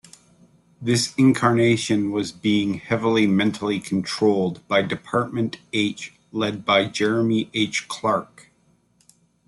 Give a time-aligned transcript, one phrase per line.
[0.81, 7.51] This incarnation was being heavily mentally controlled by Department H, led by Jermery
[7.87, 8.49] Clarke.